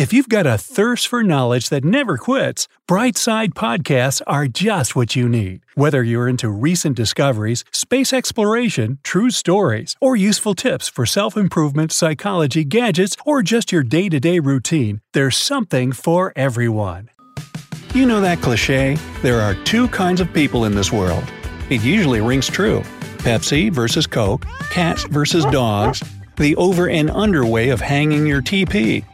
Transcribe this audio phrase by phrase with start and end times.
[0.00, 5.14] If you've got a thirst for knowledge that never quits, Brightside Podcasts are just what
[5.14, 5.60] you need.
[5.74, 11.92] Whether you're into recent discoveries, space exploration, true stories, or useful tips for self improvement,
[11.92, 17.10] psychology, gadgets, or just your day to day routine, there's something for everyone.
[17.92, 18.96] You know that cliche?
[19.20, 21.24] There are two kinds of people in this world.
[21.68, 22.80] It usually rings true
[23.18, 26.02] Pepsi versus Coke, cats versus dogs,
[26.38, 29.04] the over and under way of hanging your TP.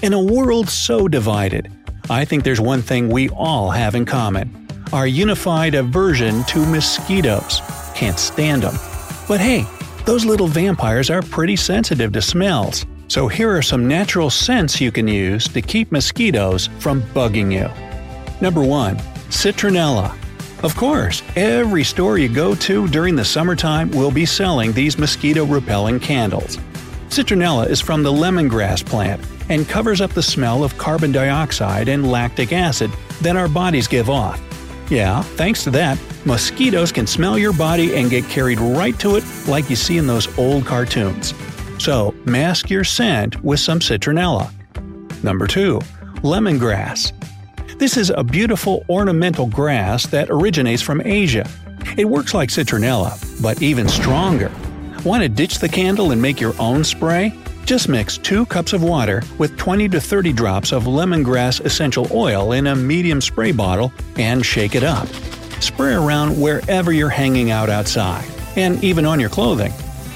[0.00, 1.72] In a world so divided,
[2.08, 7.60] I think there's one thing we all have in common our unified aversion to mosquitoes.
[7.94, 8.74] Can't stand them.
[9.26, 9.66] But hey,
[10.06, 12.86] those little vampires are pretty sensitive to smells.
[13.08, 17.68] So here are some natural scents you can use to keep mosquitoes from bugging you.
[18.40, 18.96] Number 1.
[19.28, 20.16] Citronella.
[20.62, 25.44] Of course, every store you go to during the summertime will be selling these mosquito
[25.44, 26.56] repelling candles.
[27.08, 32.10] Citronella is from the lemongrass plant and covers up the smell of carbon dioxide and
[32.10, 32.90] lactic acid
[33.22, 34.40] that our bodies give off.
[34.90, 39.24] Yeah, thanks to that, mosquitoes can smell your body and get carried right to it
[39.48, 41.32] like you see in those old cartoons.
[41.78, 44.52] So, mask your scent with some citronella.
[45.22, 45.78] Number 2.
[46.22, 47.12] Lemongrass.
[47.78, 51.48] This is a beautiful ornamental grass that originates from Asia.
[51.96, 54.50] It works like citronella, but even stronger.
[55.04, 57.32] Want to ditch the candle and make your own spray?
[57.64, 62.52] Just mix 2 cups of water with 20 to 30 drops of lemongrass essential oil
[62.52, 65.06] in a medium spray bottle and shake it up.
[65.60, 68.24] Spray around wherever you're hanging out outside,
[68.56, 69.72] and even on your clothing.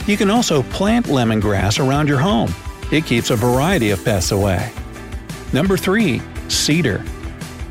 [0.07, 2.53] You can also plant lemongrass around your home.
[2.91, 4.73] It keeps a variety of pests away.
[5.53, 6.21] Number 3.
[6.49, 7.05] Cedar.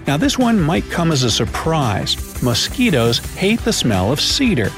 [0.07, 2.15] Now, this one might come as a surprise.
[2.41, 4.71] Mosquitoes hate the smell of cedar.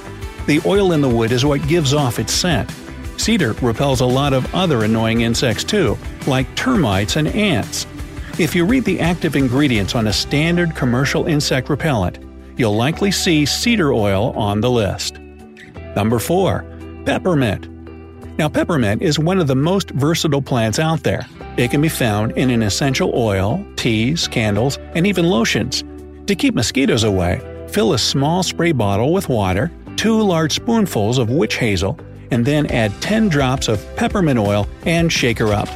[0.46, 2.70] The oil in the wood is what gives off its scent.
[3.18, 7.88] Cedar repels a lot of other annoying insects too, like termites and ants.
[8.40, 12.20] If you read the active ingredients on a standard commercial insect repellent,
[12.58, 15.20] you'll likely see cedar oil on the list.
[15.96, 16.66] Number 4.
[17.06, 17.70] Peppermint.
[18.38, 21.26] Now, peppermint is one of the most versatile plants out there.
[21.56, 25.84] It can be found in an essential oil, teas, candles, and even lotions.
[26.26, 27.40] To keep mosquitoes away,
[27.70, 29.72] fill a small spray bottle with water,
[30.04, 31.98] two large spoonfuls of witch hazel,
[32.30, 35.70] and then add 10 drops of peppermint oil and shake her up.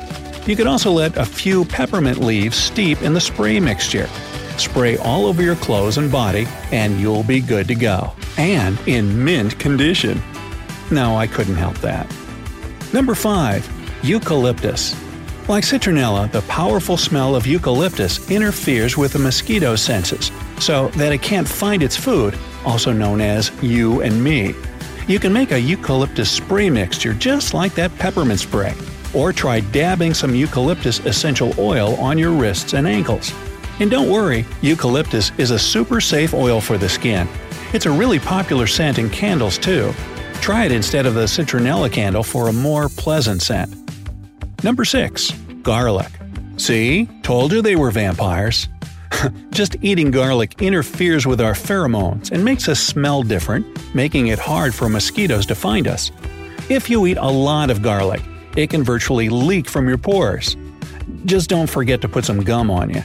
[0.45, 4.09] You can also let a few peppermint leaves steep in the spray mixture.
[4.57, 8.11] Spray all over your clothes and body, and you'll be good to go.
[8.37, 10.21] And in mint condition.
[10.91, 12.13] No, I couldn't help that.
[12.91, 14.03] Number 5.
[14.03, 14.93] Eucalyptus.
[15.47, 21.21] Like citronella, the powerful smell of eucalyptus interferes with the mosquito's senses, so that it
[21.21, 24.53] can't find its food also known as You and Me.
[25.07, 28.73] You can make a eucalyptus spray mixture just like that peppermint spray,
[29.13, 33.33] or try dabbing some eucalyptus essential oil on your wrists and ankles.
[33.79, 37.25] And don't worry, eucalyptus is a super safe oil for the skin.
[37.71, 39.93] It's a really popular scent in candles too.
[40.41, 43.73] Try it instead of the citronella candle for a more pleasant scent.
[44.63, 45.31] Number 6.
[45.61, 46.11] Garlic.
[46.57, 47.07] See?
[47.21, 48.67] Told you they were vampires.
[49.51, 54.73] Just eating garlic interferes with our pheromones and makes us smell different, making it hard
[54.73, 56.11] for mosquitoes to find us.
[56.69, 58.21] If you eat a lot of garlic,
[58.55, 60.57] it can virtually leak from your pores.
[61.25, 63.03] Just don't forget to put some gum on you.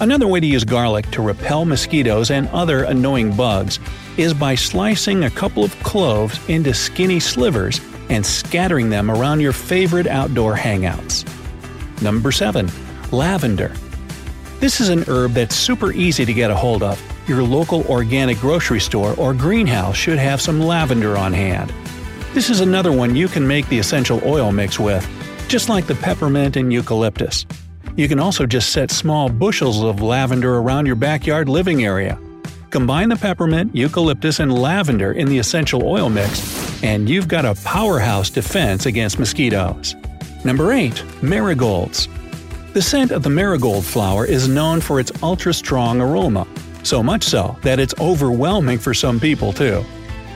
[0.00, 3.78] Another way to use garlic to repel mosquitoes and other annoying bugs
[4.16, 7.80] is by slicing a couple of cloves into skinny slivers
[8.10, 11.24] and scattering them around your favorite outdoor hangouts.
[12.02, 12.70] Number 7.
[13.10, 13.72] Lavender.
[14.58, 17.00] This is an herb that's super easy to get a hold of.
[17.26, 21.72] Your local organic grocery store or greenhouse should have some lavender on hand.
[22.34, 25.08] This is another one you can make the essential oil mix with,
[25.48, 27.46] just like the peppermint and eucalyptus.
[27.96, 32.18] You can also just set small bushels of lavender around your backyard living area.
[32.70, 36.40] Combine the peppermint, eucalyptus, and lavender in the essential oil mix,
[36.82, 39.94] and you've got a powerhouse defense against mosquitoes.
[40.44, 41.22] Number 8.
[41.22, 42.08] Marigolds.
[42.72, 46.46] The scent of the marigold flower is known for its ultra strong aroma,
[46.82, 49.84] so much so that it's overwhelming for some people too.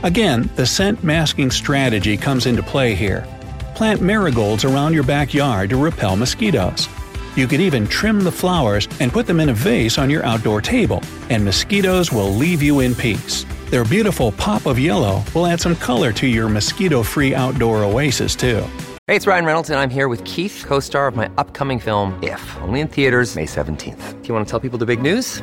[0.02, 3.26] Again, the scent masking strategy comes into play here.
[3.74, 6.88] Plant marigolds around your backyard to repel mosquitoes.
[7.36, 10.60] You could even trim the flowers and put them in a vase on your outdoor
[10.60, 13.46] table, and mosquitoes will leave you in peace.
[13.70, 18.36] Their beautiful pop of yellow will add some color to your mosquito free outdoor oasis,
[18.36, 18.62] too.
[19.06, 22.18] Hey, it's Ryan Reynolds, and I'm here with Keith, co star of my upcoming film,
[22.22, 24.22] If, only in theaters, May 17th.
[24.22, 25.42] Do you want to tell people the big news?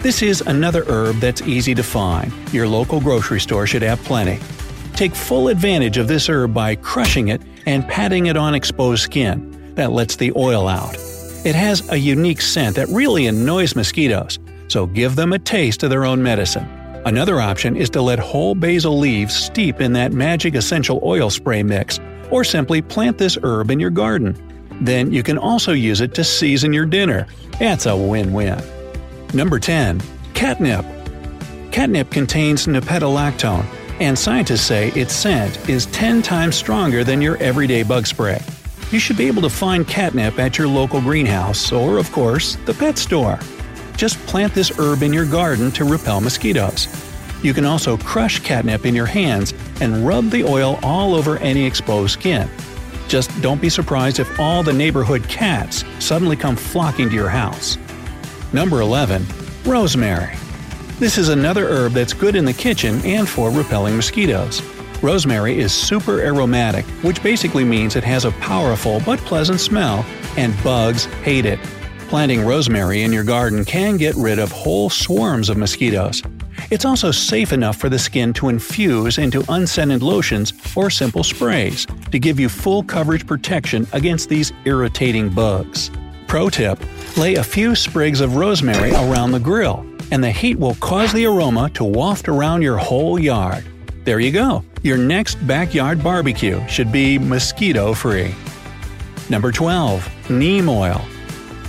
[0.00, 2.32] This is another herb that's easy to find.
[2.54, 4.40] Your local grocery store should have plenty.
[4.94, 9.74] Take full advantage of this herb by crushing it and patting it on exposed skin.
[9.74, 10.94] That lets the oil out.
[11.44, 14.38] It has a unique scent that really annoys mosquitoes,
[14.68, 16.64] so give them a taste of their own medicine.
[17.04, 21.62] Another option is to let whole basil leaves steep in that magic essential oil spray
[21.62, 22.00] mix,
[22.30, 24.34] or simply plant this herb in your garden.
[24.80, 27.26] Then you can also use it to season your dinner.
[27.58, 28.62] That's a win win.
[29.32, 30.00] Number 10.
[30.34, 30.84] Catnip.
[31.70, 33.64] Catnip contains nepetalactone,
[34.00, 38.40] and scientists say its scent is 10 times stronger than your everyday bug spray.
[38.90, 42.74] You should be able to find catnip at your local greenhouse or, of course, the
[42.74, 43.38] pet store.
[43.96, 46.88] Just plant this herb in your garden to repel mosquitoes.
[47.44, 51.64] You can also crush catnip in your hands and rub the oil all over any
[51.64, 52.50] exposed skin.
[53.06, 57.78] Just don't be surprised if all the neighborhood cats suddenly come flocking to your house.
[58.52, 59.24] Number 11.
[59.64, 60.34] Rosemary.
[60.98, 64.60] This is another herb that's good in the kitchen and for repelling mosquitoes.
[65.02, 70.04] Rosemary is super aromatic, which basically means it has a powerful but pleasant smell,
[70.36, 71.60] and bugs hate it.
[72.08, 76.20] Planting rosemary in your garden can get rid of whole swarms of mosquitoes.
[76.72, 81.86] It's also safe enough for the skin to infuse into unscented lotions or simple sprays
[82.10, 85.92] to give you full coverage protection against these irritating bugs.
[86.30, 86.78] Pro tip
[87.16, 91.26] lay a few sprigs of rosemary around the grill, and the heat will cause the
[91.26, 93.64] aroma to waft around your whole yard.
[94.04, 94.62] There you go.
[94.84, 98.32] Your next backyard barbecue should be mosquito free.
[99.28, 100.30] Number 12.
[100.30, 101.04] Neem oil.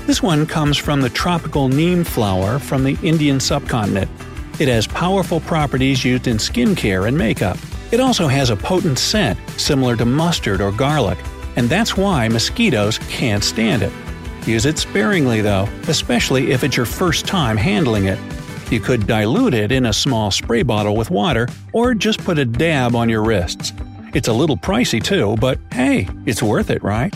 [0.06, 4.12] This one comes from the tropical neem flower from the Indian subcontinent.
[4.60, 7.58] It has powerful properties used in skincare and makeup.
[7.92, 11.18] It also has a potent scent, similar to mustard or garlic,
[11.56, 13.92] and that's why mosquitoes can't stand it.
[14.46, 18.20] Use it sparingly, though, especially if it's your first time handling it.
[18.72, 22.46] You could dilute it in a small spray bottle with water, or just put a
[22.46, 23.74] dab on your wrists.
[24.14, 27.14] It's a little pricey too, but hey, it's worth it, right?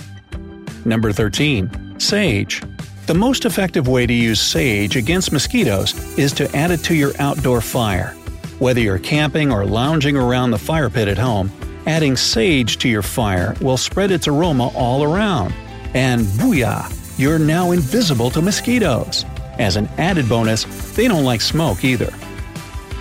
[0.86, 2.00] Number 13.
[2.00, 2.62] Sage.
[3.07, 7.13] The most effective way to use sage against mosquitoes is to add it to your
[7.19, 8.16] outdoor fire.
[8.60, 11.51] Whether you're camping or lounging around the fire pit at home,
[11.86, 15.54] adding sage to your fire will spread its aroma all around.
[15.94, 17.05] And booyah!
[17.17, 19.23] You're now invisible to mosquitoes.
[19.57, 20.65] As an added bonus,
[20.95, 22.13] they don't like smoke either.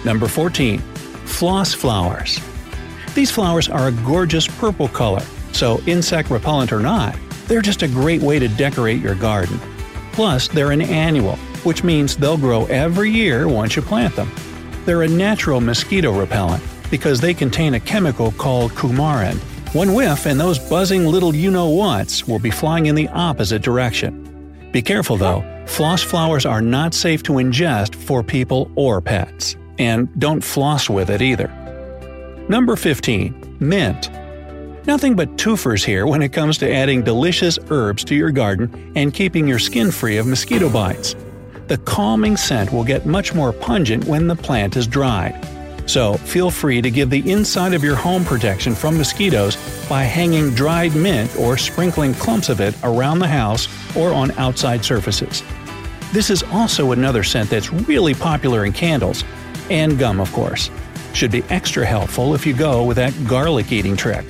[0.05, 0.79] Number 14.
[1.25, 2.39] Floss flowers.
[3.15, 7.17] These flowers are a gorgeous purple color, so insect repellent or not,
[7.47, 9.59] they're just a great way to decorate your garden.
[10.13, 11.35] Plus, they're an annual,
[11.65, 14.31] which means they'll grow every year once you plant them.
[14.85, 19.41] They're a natural mosquito repellent because they contain a chemical called coumarin.
[19.75, 23.61] One whiff and those buzzing little you know whats will be flying in the opposite
[23.61, 24.71] direction.
[24.71, 29.57] Be careful though, floss flowers are not safe to ingest for people or pets.
[29.81, 31.49] And don't floss with it either.
[32.49, 33.57] Number 15.
[33.59, 34.11] Mint.
[34.87, 39.13] Nothing but twofers here when it comes to adding delicious herbs to your garden and
[39.13, 41.17] keeping your skin free of mosquito bites.
[41.67, 45.35] The calming scent will get much more pungent when the plant is dried.
[45.87, 49.57] So feel free to give the inside of your home protection from mosquitoes
[49.89, 54.85] by hanging dried mint or sprinkling clumps of it around the house or on outside
[54.85, 55.43] surfaces.
[56.13, 59.25] This is also another scent that's really popular in candles,
[59.69, 60.71] and gum, of course.
[61.13, 64.25] Should be extra helpful if you go with that garlic eating trick.